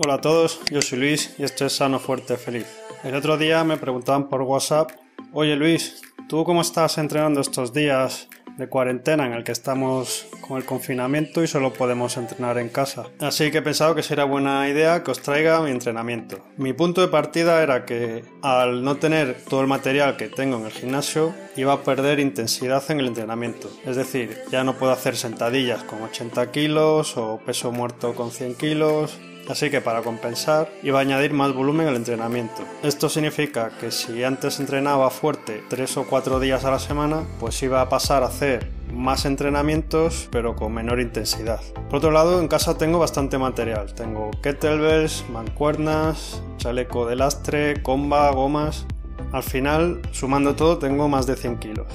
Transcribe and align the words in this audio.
Hola 0.00 0.14
a 0.14 0.20
todos, 0.20 0.60
yo 0.70 0.80
soy 0.80 1.00
Luis 1.00 1.34
y 1.38 1.42
esto 1.42 1.66
es 1.66 1.72
Sano 1.72 1.98
Fuerte 1.98 2.36
Feliz. 2.36 2.68
El 3.02 3.16
otro 3.16 3.36
día 3.36 3.64
me 3.64 3.78
preguntaban 3.78 4.28
por 4.28 4.42
WhatsApp, 4.42 4.92
oye 5.32 5.56
Luis, 5.56 6.02
¿tú 6.28 6.44
cómo 6.44 6.60
estás 6.60 6.98
entrenando 6.98 7.40
estos 7.40 7.72
días 7.72 8.28
de 8.56 8.68
cuarentena 8.68 9.26
en 9.26 9.32
el 9.32 9.42
que 9.42 9.50
estamos 9.50 10.28
con 10.40 10.56
el 10.56 10.64
confinamiento 10.64 11.42
y 11.42 11.48
solo 11.48 11.72
podemos 11.72 12.16
entrenar 12.16 12.58
en 12.58 12.68
casa. 12.68 13.06
Así 13.20 13.50
que 13.50 13.58
he 13.58 13.62
pensado 13.62 13.94
que 13.94 14.02
sería 14.02 14.24
buena 14.24 14.68
idea 14.68 15.04
que 15.04 15.12
os 15.12 15.22
traiga 15.22 15.60
mi 15.62 15.70
entrenamiento. 15.70 16.44
Mi 16.56 16.72
punto 16.72 17.00
de 17.00 17.08
partida 17.08 17.62
era 17.62 17.84
que 17.84 18.24
al 18.42 18.82
no 18.82 18.96
tener 18.96 19.36
todo 19.48 19.60
el 19.60 19.68
material 19.68 20.16
que 20.16 20.28
tengo 20.28 20.58
en 20.58 20.66
el 20.66 20.72
gimnasio, 20.72 21.34
iba 21.56 21.72
a 21.72 21.82
perder 21.82 22.18
intensidad 22.18 22.82
en 22.90 23.00
el 23.00 23.06
entrenamiento. 23.06 23.70
Es 23.84 23.94
decir, 23.94 24.38
ya 24.50 24.64
no 24.64 24.74
puedo 24.74 24.92
hacer 24.92 25.16
sentadillas 25.16 25.84
con 25.84 26.02
80 26.02 26.50
kilos 26.50 27.16
o 27.16 27.40
peso 27.44 27.70
muerto 27.70 28.14
con 28.14 28.32
100 28.32 28.54
kilos 28.56 29.18
así 29.48 29.70
que 29.70 29.80
para 29.80 30.02
compensar 30.02 30.70
iba 30.82 30.98
a 30.98 31.02
añadir 31.02 31.32
más 31.32 31.52
volumen 31.52 31.88
al 31.88 31.96
entrenamiento. 31.96 32.62
Esto 32.82 33.08
significa 33.08 33.70
que 33.80 33.90
si 33.90 34.24
antes 34.24 34.60
entrenaba 34.60 35.10
fuerte 35.10 35.62
3 35.68 35.96
o 35.98 36.04
4 36.04 36.40
días 36.40 36.64
a 36.64 36.70
la 36.70 36.78
semana, 36.78 37.24
pues 37.40 37.62
iba 37.62 37.80
a 37.80 37.88
pasar 37.88 38.22
a 38.22 38.26
hacer 38.26 38.70
más 38.92 39.24
entrenamientos 39.24 40.28
pero 40.30 40.56
con 40.56 40.72
menor 40.72 41.00
intensidad. 41.00 41.60
Por 41.88 41.96
otro 41.96 42.10
lado, 42.10 42.40
en 42.40 42.48
casa 42.48 42.78
tengo 42.78 42.98
bastante 42.98 43.38
material. 43.38 43.94
Tengo 43.94 44.30
kettlebells, 44.42 45.24
mancuernas, 45.30 46.42
chaleco 46.58 47.06
de 47.06 47.16
lastre, 47.16 47.82
comba, 47.82 48.30
gomas. 48.30 48.86
Al 49.32 49.42
final, 49.42 50.00
sumando 50.12 50.54
todo, 50.54 50.78
tengo 50.78 51.08
más 51.08 51.26
de 51.26 51.36
100 51.36 51.58
kilos. 51.58 51.86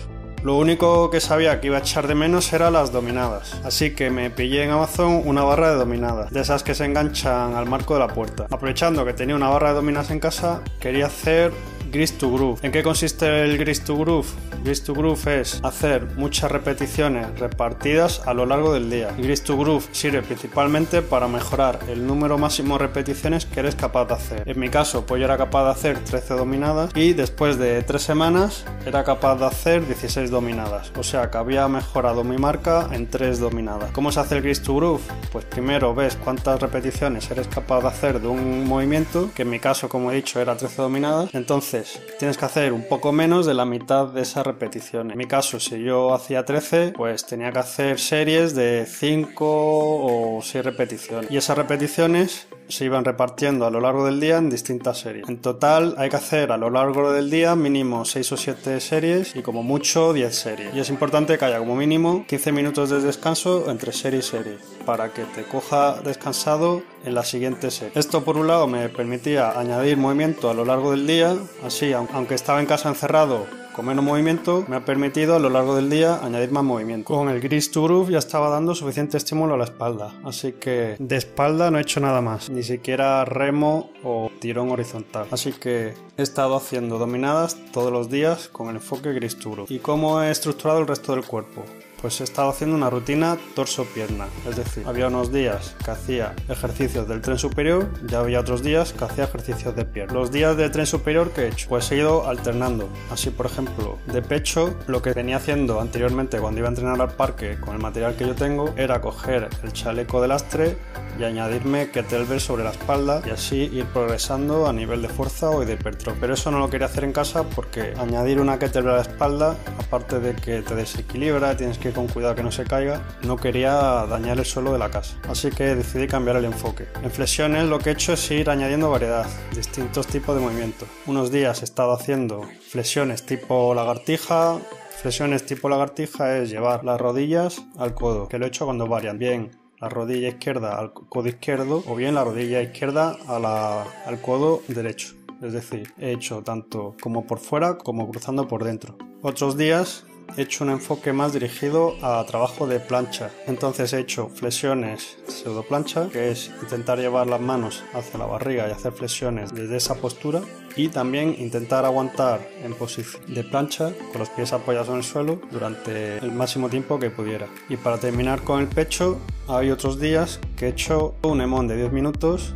Lo 0.43 0.57
único 0.57 1.09
que 1.09 1.21
sabía 1.21 1.61
que 1.61 1.67
iba 1.67 1.77
a 1.77 1.79
echar 1.79 2.05
de 2.05 2.15
menos 2.15 2.51
era 2.51 2.69
las 2.69 2.91
dominadas, 2.91 3.57
así 3.63 3.95
que 3.95 4.09
me 4.09 4.29
pillé 4.29 4.65
en 4.65 4.71
Amazon 4.71 5.21
una 5.23 5.41
barra 5.41 5.71
de 5.71 5.77
dominadas, 5.77 6.31
de 6.31 6.41
esas 6.41 6.63
que 6.63 6.75
se 6.75 6.83
enganchan 6.83 7.55
al 7.55 7.65
marco 7.65 7.93
de 7.93 8.01
la 8.01 8.09
puerta. 8.09 8.47
Aprovechando 8.51 9.05
que 9.05 9.13
tenía 9.13 9.37
una 9.37 9.47
barra 9.47 9.69
de 9.69 9.75
dominadas 9.75 10.11
en 10.11 10.19
casa, 10.19 10.61
quería 10.81 11.05
hacer 11.05 11.53
Grease 11.93 12.15
to 12.15 12.31
Groove. 12.31 12.59
¿En 12.63 12.71
qué 12.71 12.81
consiste 12.81 13.43
el 13.43 13.55
Grease 13.59 13.83
to 13.83 13.95
Groove? 13.95 14.25
Grease 14.63 14.83
to 14.83 14.95
Groove 14.95 15.41
es 15.41 15.59
hacer 15.63 16.07
muchas 16.15 16.51
repeticiones 16.51 17.39
repartidas 17.39 18.23
a 18.25 18.33
lo 18.33 18.47
largo 18.47 18.73
del 18.73 18.89
día. 18.89 19.09
El 19.15 19.25
Grease 19.25 19.43
to 19.43 19.55
Groove 19.55 19.85
sirve 19.91 20.23
principalmente 20.23 21.03
para 21.03 21.27
mejorar 21.27 21.77
el 21.87 22.07
número 22.07 22.39
máximo 22.39 22.79
de 22.79 22.85
repeticiones 22.85 23.45
que 23.45 23.59
eres 23.59 23.75
capaz 23.75 24.05
de 24.05 24.15
hacer. 24.15 24.49
En 24.49 24.59
mi 24.59 24.69
caso, 24.69 25.05
pues 25.05 25.19
yo 25.19 25.25
era 25.25 25.37
capaz 25.37 25.65
de 25.65 25.69
hacer 25.69 25.99
13 25.99 26.33
dominadas 26.33 26.89
y 26.95 27.13
después 27.13 27.59
de 27.59 27.83
3 27.83 28.01
semanas 28.01 28.65
era 28.87 29.03
capaz 29.03 29.35
de 29.35 29.45
hacer 29.45 29.85
16 29.85 30.31
dominadas. 30.31 30.91
O 30.97 31.03
sea 31.03 31.29
que 31.29 31.37
había 31.37 31.67
mejorado 31.67 32.23
mi 32.23 32.37
marca 32.37 32.89
en 32.91 33.07
3 33.07 33.39
dominadas. 33.39 33.91
¿Cómo 33.91 34.11
se 34.11 34.19
hace 34.19 34.37
el 34.37 34.41
Grease 34.41 34.63
to 34.63 34.75
Groove? 34.75 35.03
Pues 35.31 35.45
primero 35.45 35.93
ves 35.93 36.15
cuántas 36.15 36.59
repeticiones 36.59 37.29
eres 37.29 37.47
capaz 37.47 37.81
de 37.81 37.89
hacer 37.89 38.19
de 38.19 38.29
un 38.29 38.67
movimiento, 38.67 39.29
que 39.35 39.43
en 39.43 39.51
mi 39.51 39.59
caso, 39.59 39.87
como 39.89 40.11
he 40.11 40.15
dicho, 40.15 40.41
era 40.41 40.57
13 40.57 40.81
dominadas. 40.81 41.29
Entonces, 41.35 41.82
tienes 42.19 42.37
que 42.37 42.45
hacer 42.45 42.73
un 42.73 42.87
poco 42.87 43.11
menos 43.11 43.45
de 43.45 43.53
la 43.53 43.65
mitad 43.65 44.07
de 44.07 44.21
esas 44.21 44.45
repeticiones. 44.45 45.13
En 45.13 45.17
mi 45.17 45.25
caso, 45.25 45.59
si 45.59 45.81
yo 45.81 46.13
hacía 46.13 46.45
13, 46.45 46.93
pues 46.95 47.25
tenía 47.25 47.51
que 47.51 47.59
hacer 47.59 47.99
series 47.99 48.55
de 48.55 48.85
5 48.87 49.45
o 49.45 50.41
6 50.41 50.63
repeticiones. 50.63 51.31
Y 51.31 51.37
esas 51.37 51.57
repeticiones 51.57 52.47
se 52.67 52.85
iban 52.85 53.05
repartiendo 53.05 53.65
a 53.65 53.71
lo 53.71 53.79
largo 53.79 54.05
del 54.05 54.19
día 54.19 54.37
en 54.37 54.49
distintas 54.49 54.99
series. 54.99 55.27
En 55.27 55.41
total 55.41 55.95
hay 55.97 56.09
que 56.09 56.15
hacer 56.15 56.51
a 56.51 56.57
lo 56.57 56.69
largo 56.69 57.11
del 57.11 57.29
día 57.29 57.55
mínimo 57.55 58.05
6 58.05 58.31
o 58.31 58.37
7 58.37 58.79
series 58.79 59.35
y 59.35 59.41
como 59.41 59.63
mucho 59.63 60.13
10 60.13 60.35
series. 60.35 60.75
Y 60.75 60.79
es 60.79 60.89
importante 60.89 61.37
que 61.37 61.45
haya 61.45 61.59
como 61.59 61.75
mínimo 61.75 62.25
15 62.27 62.51
minutos 62.51 62.89
de 62.89 63.01
descanso 63.01 63.69
entre 63.69 63.91
serie 63.91 64.19
y 64.19 64.23
serie 64.23 64.57
para 64.85 65.13
que 65.13 65.23
te 65.23 65.43
coja 65.43 66.01
descansado 66.01 66.83
en 67.05 67.15
la 67.15 67.23
siguiente 67.23 67.71
serie. 67.71 67.93
Esto 67.95 68.23
por 68.23 68.37
un 68.37 68.47
lado 68.47 68.67
me 68.67 68.89
permitía 68.89 69.57
añadir 69.59 69.97
movimiento 69.97 70.49
a 70.49 70.53
lo 70.53 70.65
largo 70.65 70.91
del 70.91 71.07
día, 71.07 71.35
así 71.63 71.93
aunque 71.93 72.35
estaba 72.35 72.59
en 72.59 72.65
casa 72.65 72.89
encerrado 72.89 73.62
con 73.73 73.85
menos 73.87 74.05
movimiento 74.05 74.63
me 74.67 74.75
ha 74.75 74.85
permitido 74.85 75.35
a 75.35 75.39
lo 75.39 75.49
largo 75.49 75.75
del 75.75 75.89
día 75.89 76.19
añadir 76.23 76.51
más 76.51 76.63
movimiento. 76.63 77.13
Con 77.13 77.29
el 77.29 77.41
Grease 77.41 77.71
to 77.71 78.07
ya 78.09 78.19
estaba 78.19 78.49
dando 78.49 78.75
suficiente 78.75 79.17
estímulo 79.17 79.55
a 79.55 79.57
la 79.57 79.65
espalda, 79.65 80.13
así 80.23 80.53
que 80.53 80.95
de 80.99 81.15
espalda 81.17 81.71
no 81.71 81.77
he 81.77 81.81
hecho 81.81 81.99
nada 81.99 82.21
más, 82.21 82.49
ni 82.49 82.63
siquiera 82.63 83.25
remo 83.25 83.89
o 84.03 84.31
tirón 84.39 84.71
horizontal. 84.71 85.27
Así 85.31 85.51
que 85.53 85.93
he 86.17 86.21
estado 86.21 86.55
haciendo 86.55 86.97
dominadas 86.97 87.57
todos 87.71 87.91
los 87.91 88.09
días 88.09 88.47
con 88.47 88.69
el 88.69 88.75
enfoque 88.75 89.11
Groove. 89.13 89.65
¿Y 89.69 89.79
cómo 89.79 90.21
he 90.21 90.31
estructurado 90.31 90.79
el 90.79 90.87
resto 90.87 91.13
del 91.13 91.25
cuerpo? 91.25 91.63
Pues 92.03 92.19
he 92.19 92.25
estado 92.25 92.49
haciendo 92.49 92.75
una 92.75 92.89
rutina 92.89 93.37
torso-pierna. 93.55 94.27
Es 94.45 94.57
decir, 94.57 94.83
había 94.85 95.07
unos 95.07 95.31
días 95.31 95.73
que 95.85 95.91
hacía 95.91 96.35
ejercicios 96.49 97.07
del 97.07 97.21
tren 97.21 97.37
superior 97.37 97.87
y 98.09 98.13
había 98.13 98.41
otros 98.41 98.61
días 98.61 98.91
que 98.91 99.05
hacía 99.05 99.23
ejercicios 99.23 99.73
de 99.73 99.85
pierna. 99.85 100.13
Los 100.13 100.29
días 100.29 100.57
de 100.57 100.69
tren 100.69 100.85
superior 100.85 101.31
que 101.31 101.43
he 101.43 101.47
hecho, 101.47 101.69
pues 101.69 101.89
he 101.93 101.95
ido 101.95 102.27
alternando. 102.27 102.89
Así, 103.09 103.29
por 103.29 103.45
ejemplo, 103.45 103.99
de 104.07 104.21
pecho, 104.21 104.75
lo 104.87 105.01
que 105.01 105.13
venía 105.13 105.37
haciendo 105.37 105.79
anteriormente 105.79 106.39
cuando 106.39 106.59
iba 106.59 106.67
a 106.67 106.71
entrenar 106.71 106.99
al 106.99 107.11
parque 107.11 107.57
con 107.57 107.73
el 107.73 107.81
material 107.81 108.17
que 108.17 108.27
yo 108.27 108.35
tengo 108.35 108.73
era 108.75 108.99
coger 108.99 109.47
el 109.63 109.71
chaleco 109.71 110.21
de 110.21 110.27
lastre 110.27 110.77
y 111.17 111.23
añadirme 111.23 111.89
kettlebell 111.89 112.41
sobre 112.41 112.65
la 112.65 112.71
espalda 112.71 113.21
y 113.25 113.29
así 113.29 113.69
ir 113.71 113.85
progresando 113.85 114.67
a 114.67 114.73
nivel 114.73 115.01
de 115.01 115.07
fuerza 115.07 115.49
o 115.51 115.63
de 115.63 115.73
hipertrofia. 115.73 116.19
Pero 116.19 116.33
eso 116.33 116.51
no 116.51 116.59
lo 116.59 116.69
quería 116.69 116.87
hacer 116.87 117.05
en 117.05 117.13
casa 117.13 117.43
porque 117.43 117.93
añadir 117.97 118.41
una 118.41 118.59
kettlebell 118.59 118.91
a 118.91 118.95
la 118.97 119.01
espalda, 119.03 119.55
aparte 119.79 120.19
de 120.19 120.35
que 120.35 120.61
te 120.63 120.75
desequilibra, 120.75 121.55
tienes 121.55 121.77
que 121.77 121.92
con 121.93 122.07
cuidado 122.07 122.35
que 122.35 122.43
no 122.43 122.51
se 122.51 122.63
caiga, 122.63 123.01
no 123.23 123.37
quería 123.37 123.71
dañar 124.07 124.39
el 124.39 124.45
suelo 124.45 124.73
de 124.73 124.79
la 124.79 124.89
casa. 124.89 125.17
Así 125.29 125.49
que 125.49 125.75
decidí 125.75 126.07
cambiar 126.07 126.37
el 126.37 126.45
enfoque. 126.45 126.87
En 127.01 127.11
flexiones 127.11 127.65
lo 127.65 127.79
que 127.79 127.89
he 127.91 127.93
hecho 127.93 128.13
es 128.13 128.31
ir 128.31 128.49
añadiendo 128.49 128.89
variedad, 128.89 129.25
distintos 129.55 130.07
tipos 130.07 130.35
de 130.35 130.41
movimientos. 130.41 130.89
Unos 131.05 131.31
días 131.31 131.61
he 131.61 131.65
estado 131.65 131.93
haciendo 131.93 132.43
flexiones 132.69 133.25
tipo 133.25 133.73
lagartija, 133.73 134.59
Flexiones 135.03 135.45
tipo 135.45 135.67
lagartija 135.67 136.37
es 136.37 136.49
llevar 136.49 136.85
las 136.85 137.01
rodillas 137.01 137.61
al 137.77 137.93
codo, 137.93 138.29
que 138.29 138.39
lo 138.39 138.45
he 138.45 138.47
hecho 138.47 138.63
cuando 138.63 138.87
varian. 138.87 139.19
Bien, 139.19 139.51
la 139.81 139.89
rodilla 139.89 140.29
izquierda 140.29 140.77
al 140.77 140.93
codo 140.93 141.27
izquierdo 141.27 141.83
o 141.87 141.95
bien 141.95 142.15
la 142.15 142.23
rodilla 142.23 142.61
izquierda 142.61 143.17
al 143.27 144.21
codo 144.21 144.61
derecho. 144.69 145.13
Es 145.41 145.51
decir, 145.51 145.91
he 145.97 146.13
hecho 146.13 146.41
tanto 146.41 146.95
como 147.01 147.27
por 147.27 147.39
fuera 147.39 147.77
como 147.77 148.09
cruzando 148.09 148.47
por 148.47 148.63
dentro. 148.63 148.97
Otros 149.21 149.57
días 149.57 150.05
he 150.37 150.41
hecho 150.41 150.63
un 150.63 150.71
enfoque 150.71 151.13
más 151.13 151.33
dirigido 151.33 151.95
a 152.01 152.23
trabajo 152.25 152.67
de 152.67 152.79
plancha. 152.79 153.29
Entonces 153.47 153.93
he 153.93 153.99
hecho 153.99 154.29
flexiones 154.29 155.17
pseudo 155.27 155.63
plancha, 155.63 156.09
que 156.09 156.31
es 156.31 156.51
intentar 156.61 156.99
llevar 156.99 157.27
las 157.27 157.41
manos 157.41 157.83
hacia 157.93 158.19
la 158.19 158.25
barriga 158.25 158.67
y 158.67 158.71
hacer 158.71 158.93
flexiones 158.93 159.53
desde 159.53 159.77
esa 159.77 159.95
postura. 159.95 160.41
Y 160.75 160.87
también 160.87 161.35
intentar 161.37 161.85
aguantar 161.85 162.41
en 162.63 162.73
posición 162.73 163.21
de 163.31 163.43
plancha 163.43 163.93
con 164.11 164.19
los 164.19 164.29
pies 164.29 164.53
apoyados 164.53 164.89
en 164.89 164.95
el 164.95 165.03
suelo 165.03 165.39
durante 165.51 166.17
el 166.17 166.31
máximo 166.31 166.67
tiempo 166.67 166.97
que 166.97 167.11
pudiera. 167.11 167.47
Y 167.69 167.77
para 167.77 167.99
terminar 167.99 168.41
con 168.41 168.59
el 168.59 168.67
pecho, 168.67 169.19
hay 169.47 169.69
otros 169.69 169.99
días 169.99 170.39
que 170.57 170.65
he 170.65 170.69
hecho 170.69 171.13
un 171.21 171.41
emón 171.41 171.67
de 171.67 171.77
10 171.77 171.91
minutos 171.91 172.55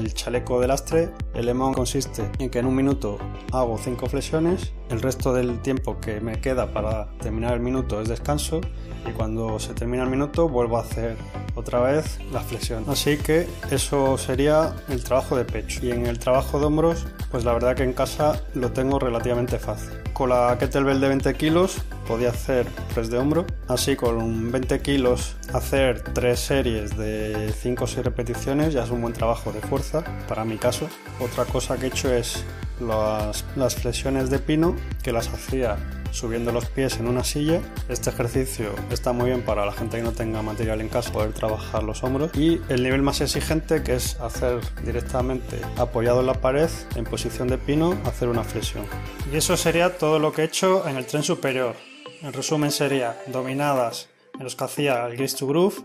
el 0.00 0.14
chaleco 0.14 0.60
de 0.60 0.68
lastre. 0.68 1.10
El 1.34 1.46
lemón 1.46 1.74
consiste 1.74 2.28
en 2.38 2.50
que 2.50 2.58
en 2.58 2.66
un 2.66 2.74
minuto 2.74 3.18
hago 3.52 3.78
5 3.78 4.06
flexiones, 4.06 4.72
el 4.88 5.02
resto 5.02 5.32
del 5.32 5.60
tiempo 5.60 6.00
que 6.00 6.20
me 6.20 6.40
queda 6.40 6.72
para 6.72 7.10
terminar 7.18 7.54
el 7.54 7.60
minuto 7.60 8.00
es 8.00 8.08
descanso 8.08 8.60
y 9.08 9.12
cuando 9.12 9.58
se 9.58 9.74
termina 9.74 10.02
el 10.02 10.10
minuto 10.10 10.48
vuelvo 10.48 10.78
a 10.78 10.80
hacer 10.80 11.16
otra 11.54 11.80
vez 11.80 12.18
la 12.32 12.40
flexión. 12.40 12.84
Así 12.88 13.18
que 13.18 13.46
eso 13.70 14.16
sería 14.16 14.74
el 14.88 15.04
trabajo 15.04 15.36
de 15.36 15.44
pecho. 15.44 15.80
Y 15.84 15.90
en 15.90 16.06
el 16.06 16.18
trabajo 16.18 16.58
de 16.58 16.66
hombros, 16.66 17.06
pues 17.30 17.44
la 17.44 17.52
verdad 17.52 17.76
que 17.76 17.82
en 17.82 17.92
casa 17.92 18.40
lo 18.54 18.72
tengo 18.72 18.98
relativamente 18.98 19.58
fácil. 19.58 19.90
Con 20.12 20.30
la 20.30 20.56
kettlebell 20.58 21.00
de 21.00 21.08
20 21.08 21.34
kilos 21.34 21.78
podía 22.10 22.30
hacer 22.30 22.66
press 22.92 23.08
de 23.08 23.18
hombro. 23.18 23.46
Así 23.68 23.94
con 23.94 24.50
20 24.50 24.80
kilos 24.80 25.36
hacer 25.52 26.02
3 26.02 26.40
series 26.40 26.98
de 26.98 27.54
5 27.56 27.84
o 27.84 27.86
6 27.86 28.04
repeticiones 28.04 28.74
ya 28.74 28.82
es 28.82 28.90
un 28.90 29.00
buen 29.00 29.14
trabajo 29.14 29.52
de 29.52 29.60
fuerza 29.60 30.02
para 30.26 30.44
mi 30.44 30.58
caso. 30.58 30.88
Otra 31.20 31.44
cosa 31.44 31.76
que 31.76 31.84
he 31.84 31.88
hecho 31.88 32.12
es 32.12 32.44
las, 32.80 33.44
las 33.54 33.76
flexiones 33.76 34.28
de 34.28 34.40
pino 34.40 34.74
que 35.04 35.12
las 35.12 35.28
hacía 35.28 35.76
subiendo 36.10 36.50
los 36.50 36.64
pies 36.64 36.98
en 36.98 37.06
una 37.06 37.22
silla. 37.22 37.60
Este 37.88 38.10
ejercicio 38.10 38.74
está 38.90 39.12
muy 39.12 39.26
bien 39.26 39.42
para 39.42 39.64
la 39.64 39.70
gente 39.70 39.98
que 39.98 40.02
no 40.02 40.10
tenga 40.10 40.42
material 40.42 40.80
en 40.80 40.88
casa, 40.88 41.12
poder 41.12 41.32
trabajar 41.32 41.84
los 41.84 42.02
hombros. 42.02 42.32
Y 42.34 42.60
el 42.68 42.82
nivel 42.82 43.02
más 43.02 43.20
exigente, 43.20 43.84
que 43.84 43.94
es 43.94 44.18
hacer 44.18 44.58
directamente 44.84 45.60
apoyado 45.76 46.22
en 46.22 46.26
la 46.26 46.34
pared, 46.34 46.70
en 46.96 47.04
posición 47.04 47.46
de 47.46 47.56
pino, 47.56 47.96
hacer 48.04 48.28
una 48.28 48.42
flexión. 48.42 48.84
Y 49.32 49.36
eso 49.36 49.56
sería 49.56 49.96
todo 49.96 50.18
lo 50.18 50.32
que 50.32 50.42
he 50.42 50.46
hecho 50.46 50.88
en 50.88 50.96
el 50.96 51.06
tren 51.06 51.22
superior. 51.22 51.89
En 52.22 52.34
resumen 52.34 52.70
sería 52.70 53.16
dominadas 53.28 54.10
en 54.34 54.44
los 54.44 54.54
que 54.54 54.64
hacía 54.64 55.06
el 55.06 55.16
grease 55.16 55.38
to 55.38 55.46
groove, 55.46 55.82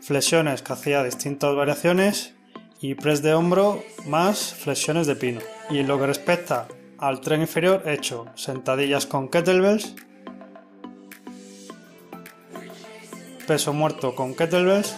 flexiones 0.00 0.62
que 0.62 0.72
hacía 0.72 1.02
distintas 1.02 1.54
variaciones 1.54 2.32
y 2.80 2.94
press 2.94 3.22
de 3.22 3.34
hombro 3.34 3.82
más 4.06 4.54
flexiones 4.54 5.06
de 5.06 5.16
pino. 5.16 5.40
Y 5.68 5.78
en 5.80 5.88
lo 5.88 5.98
que 5.98 6.06
respecta 6.06 6.68
al 6.98 7.20
tren 7.20 7.42
inferior 7.42 7.82
he 7.84 7.92
hecho 7.92 8.26
sentadillas 8.34 9.04
con 9.06 9.28
kettlebells, 9.28 9.94
peso 13.46 13.72
muerto 13.72 14.14
con 14.14 14.34
kettlebells, 14.34 14.96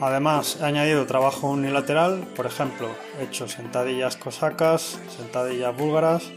Además, 0.00 0.58
he 0.60 0.64
añadido 0.64 1.06
trabajo 1.06 1.50
unilateral, 1.50 2.20
por 2.36 2.46
ejemplo, 2.46 2.88
he 3.18 3.24
hecho 3.24 3.48
sentadillas 3.48 4.16
cosacas, 4.16 5.00
sentadillas 5.16 5.76
búlgaras 5.76 6.30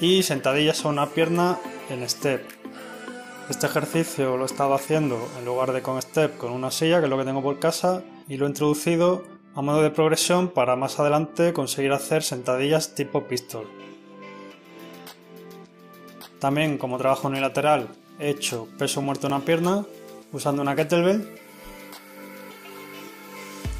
y 0.00 0.22
sentadillas 0.22 0.84
a 0.84 0.88
una 0.88 1.06
pierna 1.06 1.58
en 1.90 2.08
step. 2.08 2.46
Este 3.48 3.66
ejercicio 3.66 4.36
lo 4.36 4.44
he 4.44 4.46
estado 4.46 4.74
haciendo 4.74 5.18
en 5.38 5.44
lugar 5.44 5.72
de 5.72 5.82
con 5.82 6.00
step 6.00 6.36
con 6.36 6.52
una 6.52 6.70
silla, 6.70 6.98
que 6.98 7.04
es 7.04 7.10
lo 7.10 7.18
que 7.18 7.24
tengo 7.24 7.42
por 7.42 7.58
casa, 7.58 8.02
y 8.28 8.36
lo 8.36 8.46
he 8.46 8.48
introducido 8.48 9.24
a 9.54 9.62
modo 9.62 9.82
de 9.82 9.90
progresión 9.90 10.48
para 10.48 10.76
más 10.76 10.98
adelante 10.98 11.52
conseguir 11.52 11.92
hacer 11.92 12.22
sentadillas 12.22 12.94
tipo 12.94 13.24
pistol. 13.24 13.66
También 16.38 16.78
como 16.78 16.98
trabajo 16.98 17.28
unilateral 17.28 17.88
he 18.18 18.30
hecho 18.30 18.68
peso 18.78 19.02
muerto 19.02 19.26
en 19.26 19.34
una 19.34 19.44
pierna 19.44 19.84
usando 20.32 20.62
una 20.62 20.74
kettlebell 20.74 21.42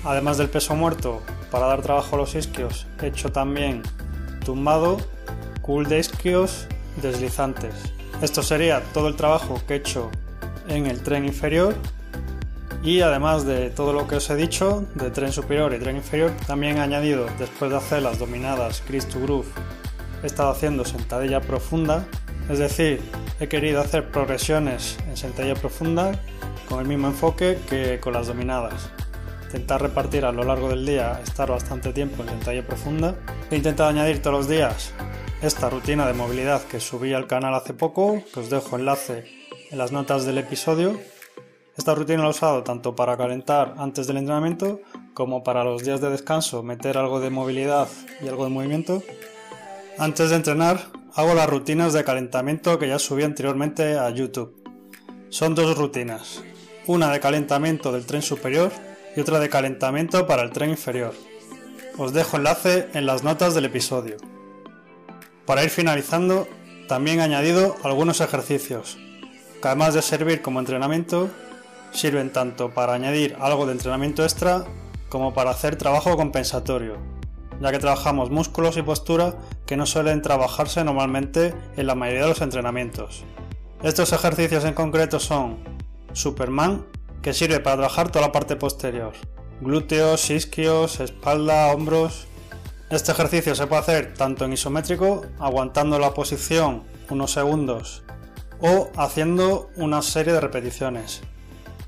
Además 0.05 0.37
del 0.37 0.50
peso 0.50 0.75
muerto, 0.75 1.23
para 1.53 1.67
dar 1.67 1.81
trabajo 1.81 2.17
a 2.17 2.19
los 2.19 2.35
isquios, 2.35 2.88
he 3.00 3.06
hecho 3.06 3.31
también 3.31 3.82
tumbado, 4.44 4.97
cool 5.62 5.88
de 5.88 6.00
isquios, 6.00 6.67
deslizantes. 7.00 7.75
Esto 8.20 8.43
sería 8.43 8.82
todo 8.93 9.09
el 9.09 9.17
trabajo 9.17 9.61
que 9.67 9.75
he 9.75 9.76
hecho 9.79 10.11
en 10.69 10.87
el 10.87 11.03
tren 11.03 11.25
inferior 11.25 11.75
y 12.82 13.00
además 13.00 13.47
de 13.47 13.70
todo 13.70 13.93
lo 13.93 14.09
que 14.09 14.17
os 14.17 14.29
he 14.31 14.37
dicho 14.37 14.85
de 14.94 15.11
tren 15.11 15.32
superior 15.32 15.73
y 15.73 15.79
tren 15.79 15.97
inferior, 15.97 16.32
también 16.47 16.76
he 16.76 16.81
añadido, 16.81 17.26
después 17.38 17.70
de 17.70 17.76
hacer 17.76 18.03
las 18.03 18.19
dominadas 18.19 18.82
Chris 18.87 19.06
to 19.09 19.20
Groove, 19.20 19.47
he 20.23 20.26
estado 20.26 20.50
haciendo 20.50 20.85
sentadilla 20.85 21.41
profunda, 21.41 22.05
es 22.50 22.59
decir, 22.59 23.00
he 23.41 23.49
querido 23.49 23.81
hacer 23.81 24.11
progresiones 24.11 24.99
en 25.09 25.17
sentadilla 25.17 25.55
profunda 25.55 26.12
con 26.69 26.81
el 26.81 26.87
mismo 26.87 27.06
enfoque 27.09 27.59
que 27.69 28.00
con 28.00 28.12
las 28.12 28.26
dominadas 28.26 28.91
intentar 29.53 29.82
repartir 29.82 30.25
a 30.25 30.32
lo 30.32 30.44
largo 30.44 30.70
del 30.70 30.87
día, 30.87 31.20
estar 31.23 31.50
bastante 31.50 31.93
tiempo 31.93 32.23
en 32.23 32.31
sentadilla 32.31 32.67
profunda. 32.67 33.14
He 33.50 33.56
intentado 33.56 33.91
añadir 33.91 34.23
todos 34.23 34.38
los 34.38 34.49
días 34.49 34.94
esta 35.42 35.68
rutina 35.68 36.06
de 36.06 36.12
movilidad 36.12 36.62
que 36.62 36.78
subí 36.78 37.12
al 37.12 37.26
canal 37.26 37.52
hace 37.54 37.74
poco, 37.74 38.22
que 38.32 38.38
os 38.38 38.48
dejo 38.48 38.78
enlace 38.78 39.24
en 39.72 39.78
las 39.78 39.90
notas 39.90 40.24
del 40.24 40.38
episodio. 40.38 41.00
Esta 41.76 41.96
rutina 41.96 42.22
la 42.22 42.28
he 42.28 42.30
usado 42.30 42.62
tanto 42.62 42.94
para 42.94 43.16
calentar 43.16 43.74
antes 43.78 44.06
del 44.06 44.18
entrenamiento 44.18 44.80
como 45.14 45.42
para 45.42 45.64
los 45.64 45.82
días 45.82 46.00
de 46.00 46.10
descanso, 46.10 46.62
meter 46.62 46.96
algo 46.96 47.18
de 47.18 47.30
movilidad 47.30 47.88
y 48.22 48.28
algo 48.28 48.44
de 48.44 48.50
movimiento. 48.50 49.02
Antes 49.98 50.30
de 50.30 50.36
entrenar, 50.36 50.86
hago 51.12 51.34
las 51.34 51.50
rutinas 51.50 51.92
de 51.92 52.04
calentamiento 52.04 52.78
que 52.78 52.86
ya 52.86 53.00
subí 53.00 53.24
anteriormente 53.24 53.98
a 53.98 54.10
YouTube. 54.10 54.54
Son 55.28 55.56
dos 55.56 55.76
rutinas, 55.76 56.40
una 56.86 57.10
de 57.10 57.18
calentamiento 57.18 57.90
del 57.90 58.06
tren 58.06 58.22
superior 58.22 58.70
y 59.16 59.20
otra 59.20 59.40
de 59.40 59.48
calentamiento 59.48 60.24
para 60.24 60.42
el 60.42 60.52
tren 60.52 60.70
inferior. 60.70 61.14
Os 61.98 62.12
dejo 62.12 62.36
enlace 62.36 62.88
en 62.94 63.06
las 63.06 63.24
notas 63.24 63.54
del 63.54 63.64
episodio. 63.64 64.31
Para 65.46 65.64
ir 65.64 65.70
finalizando, 65.70 66.46
también 66.88 67.20
he 67.20 67.22
añadido 67.22 67.76
algunos 67.82 68.20
ejercicios, 68.20 68.98
que 69.60 69.68
además 69.68 69.94
de 69.94 70.02
servir 70.02 70.42
como 70.42 70.60
entrenamiento, 70.60 71.30
sirven 71.92 72.32
tanto 72.32 72.70
para 72.70 72.94
añadir 72.94 73.36
algo 73.40 73.66
de 73.66 73.72
entrenamiento 73.72 74.22
extra 74.22 74.64
como 75.08 75.34
para 75.34 75.50
hacer 75.50 75.76
trabajo 75.76 76.16
compensatorio, 76.16 76.96
ya 77.60 77.70
que 77.70 77.78
trabajamos 77.78 78.30
músculos 78.30 78.76
y 78.76 78.82
postura 78.82 79.34
que 79.66 79.76
no 79.76 79.84
suelen 79.84 80.22
trabajarse 80.22 80.84
normalmente 80.84 81.54
en 81.76 81.86
la 81.86 81.94
mayoría 81.94 82.22
de 82.22 82.28
los 82.28 82.40
entrenamientos. 82.40 83.24
Estos 83.82 84.12
ejercicios 84.12 84.64
en 84.64 84.74
concreto 84.74 85.18
son 85.18 85.58
Superman 86.12 86.86
que 87.20 87.34
sirve 87.34 87.60
para 87.60 87.76
trabajar 87.76 88.10
toda 88.10 88.26
la 88.26 88.32
parte 88.32 88.56
posterior. 88.56 89.12
Glúteos, 89.60 90.30
isquios, 90.30 91.00
espalda, 91.00 91.72
hombros. 91.72 92.26
Este 92.92 93.12
ejercicio 93.12 93.54
se 93.54 93.66
puede 93.66 93.80
hacer 93.80 94.12
tanto 94.12 94.44
en 94.44 94.52
isométrico, 94.52 95.24
aguantando 95.38 95.98
la 95.98 96.12
posición 96.12 96.82
unos 97.08 97.32
segundos, 97.32 98.04
o 98.60 98.90
haciendo 98.98 99.70
una 99.76 100.02
serie 100.02 100.34
de 100.34 100.40
repeticiones. 100.42 101.22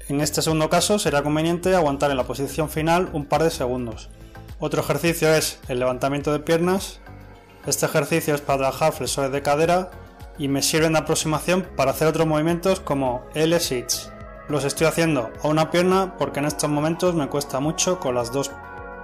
En 0.08 0.22
este 0.22 0.40
segundo 0.40 0.70
caso 0.70 0.98
será 0.98 1.22
conveniente 1.22 1.76
aguantar 1.76 2.10
en 2.10 2.16
la 2.16 2.24
posición 2.24 2.70
final 2.70 3.10
un 3.12 3.26
par 3.26 3.42
de 3.42 3.50
segundos. 3.50 4.08
Otro 4.58 4.80
ejercicio 4.80 5.28
es 5.28 5.58
el 5.68 5.78
levantamiento 5.78 6.32
de 6.32 6.38
piernas. 6.38 7.00
Este 7.66 7.84
ejercicio 7.84 8.34
es 8.34 8.40
para 8.40 8.60
trabajar 8.60 8.94
flexores 8.94 9.30
de 9.30 9.42
cadera 9.42 9.90
y 10.38 10.48
me 10.48 10.62
sirve 10.62 10.88
de 10.88 10.96
aproximación 10.96 11.68
para 11.76 11.90
hacer 11.90 12.08
otros 12.08 12.26
movimientos 12.26 12.80
como 12.80 13.26
L-sits. 13.34 14.10
Los 14.48 14.64
estoy 14.64 14.86
haciendo 14.86 15.30
a 15.42 15.48
una 15.48 15.70
pierna 15.70 16.16
porque 16.16 16.40
en 16.40 16.46
estos 16.46 16.70
momentos 16.70 17.14
me 17.14 17.28
cuesta 17.28 17.60
mucho 17.60 18.00
con 18.00 18.14
las 18.14 18.32
dos 18.32 18.50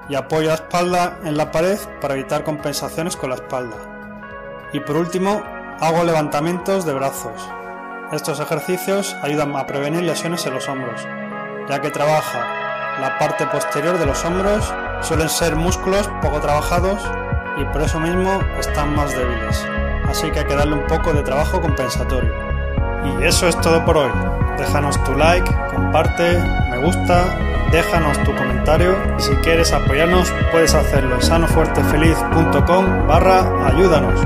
y 0.09 0.15
apoyo 0.15 0.49
la 0.49 0.55
espalda 0.55 1.19
en 1.25 1.37
la 1.37 1.51
pared 1.51 1.79
para 2.01 2.15
evitar 2.15 2.45
compensaciones 2.45 3.17
con 3.17 3.31
la 3.31 3.37
espalda. 3.37 3.77
Y 4.73 4.81
por 4.81 4.97
último, 4.97 5.43
hago 5.81 6.05
levantamientos 6.05 6.85
de 6.85 6.93
brazos. 6.93 7.49
Estos 8.13 8.41
ejercicios 8.41 9.17
ayudan 9.23 9.55
a 9.57 9.67
prevenir 9.67 10.03
lesiones 10.03 10.45
en 10.47 10.55
los 10.55 10.69
hombros, 10.69 11.07
ya 11.69 11.81
que 11.81 11.91
trabaja 11.91 12.99
la 13.01 13.19
parte 13.19 13.47
posterior 13.47 13.99
de 13.99 14.07
los 14.07 14.25
hombros, 14.25 14.73
suelen 15.03 15.29
ser 15.29 15.57
músculos 15.57 16.09
poco 16.21 16.41
trabajados 16.41 17.01
y 17.57 17.65
por 17.67 17.83
eso 17.83 18.01
mismo 18.01 18.41
están 18.59 18.95
más 18.95 19.15
débiles. 19.15 19.65
Así 20.09 20.31
que 20.31 20.41
hay 20.41 20.47
que 20.47 20.57
darle 20.57 20.75
un 20.75 20.87
poco 20.87 21.13
de 21.13 21.23
trabajo 21.23 21.61
compensatorio. 21.61 22.35
Y 23.05 23.25
eso 23.25 23.49
es 23.49 23.59
todo 23.61 23.85
por 23.85 23.97
hoy 23.97 24.11
déjanos 24.61 25.03
tu 25.05 25.15
like, 25.15 25.51
comparte, 25.75 26.39
me 26.71 26.79
gusta, 26.79 27.25
déjanos 27.71 28.23
tu 28.25 28.35
comentario 28.35 28.97
y 29.19 29.23
si 29.23 29.35
quieres 29.37 29.73
apoyarnos 29.73 30.33
puedes 30.51 30.75
hacerlo 30.75 31.17
en 31.17 31.23
sanofuertefeliz.com 31.23 33.07
barra 33.07 33.67
ayúdanos. 33.67 34.21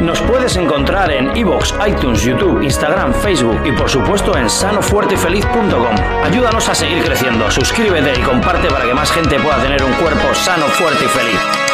Nos 0.00 0.20
puedes 0.20 0.56
encontrar 0.56 1.10
en 1.10 1.34
iVoox, 1.36 1.72
iTunes, 1.88 2.22
YouTube, 2.22 2.62
Instagram, 2.62 3.14
Facebook 3.14 3.58
y 3.64 3.72
por 3.72 3.88
supuesto 3.88 4.36
en 4.36 4.48
sanofuertefeliz.com. 4.50 5.96
Ayúdanos 6.22 6.68
a 6.68 6.74
seguir 6.74 7.02
creciendo, 7.02 7.50
suscríbete 7.50 8.20
y 8.20 8.22
comparte 8.22 8.68
para 8.68 8.84
que 8.84 8.94
más 8.94 9.10
gente 9.10 9.40
pueda 9.40 9.56
tener 9.56 9.82
un 9.82 9.92
cuerpo 9.94 10.34
sano, 10.34 10.66
fuerte 10.66 11.04
y 11.04 11.08
feliz. 11.08 11.65